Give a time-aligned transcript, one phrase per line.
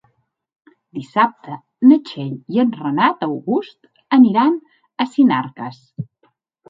[0.99, 1.57] Dissabte
[1.91, 4.57] na Txell i en Renat August aniran
[5.03, 5.83] a Sinarques.